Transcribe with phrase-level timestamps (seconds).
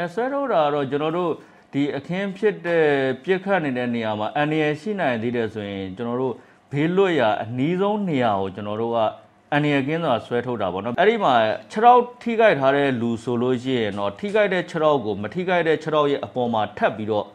[0.00, 1.32] အဲဆွဲထုတ်တာကတော့ကျွန်တော်တို့
[1.72, 2.86] ဒီအခင်းဖြစ်တဲ့
[3.24, 6.34] ပြစ်ခတ်နေတဲ့နေရာမှာအန်ရယ်ရှိနိုင်သေးတယ်ဆိုရင်ကျွန်တော်တို့
[6.72, 8.98] ဘေးလွတ်ရာအနီးဆုံးနေရာကိုကျွန်တော်တို့က
[9.52, 11.34] အန်ရယ်ကင်းစွာဆွဲထုတ်တာပေါ့နော်အဲ့ဒီမှာ
[11.70, 17.26] ခြေထောက်ထိခိုက်ထားတဲ့လူဆိုလို့ရှိရင်တော့ထိခိုက်တဲ့ခြေထောက်ကိုမထိခိုက်တဲ့ခြေထောက်ရဲ့အပေါ်မှာထပ်ပြီးတော့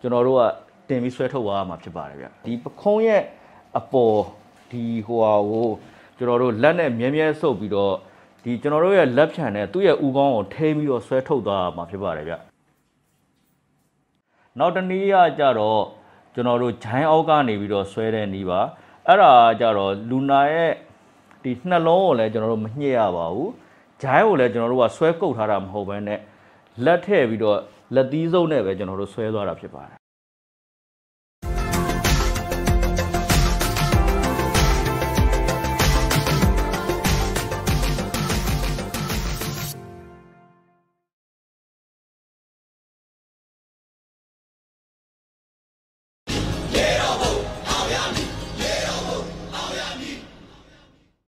[0.00, 0.42] ကျွန်တော်တို့က
[0.88, 3.22] တင်ပြီးဆွဲထုတ်သွားရမှာဖြစ်ပါတယ်ဗျဒီပခုံးရဲ့
[3.78, 4.16] အပေါ်
[4.70, 5.68] ဒီဟိုဟာကို
[6.18, 7.94] ကျွန်တော်တို့လက်နဲ့မြဲမြဲဆုပ်ပြီးတော့
[8.44, 12.34] ဒီကျွန်တော်တို့ရဲ့လက်ဖြံနဲ့သူ့ရဲ့ဥကောင်းကိုထိပြီးတော့ဆွဲထုတ်သွားရမှာဖြစ်ပါတယ်ဗျ
[14.58, 15.82] နောက်တစ်နည်းကကြတော့
[16.34, 18.60] ကျွန်တော်တို့ဂျိုင်းအောက်ကနေပြီးတော့ဆွဲတဲ့နည်းပါ
[19.06, 20.72] အဲ့ဒါကြတော့လူနာရဲ့
[21.42, 23.50] ဒီနှလုံးကိုလည်းကျွန်တော်တို့မညှစ်ရပါဘူး
[24.02, 26.20] ဂျိုင်းကိုလည်းကျွန်တော်တို့ကဆွဲကုတ်ထားတာမဟုတ်ဘဲနဲ့
[26.84, 27.58] လက်ထည့်ပြီးတော့
[27.94, 30.03] လက်သီးစုပ်နဲ့ပဲကျွန်တော်တို့ဆွဲသွားတာဖြစ်ပါတယ်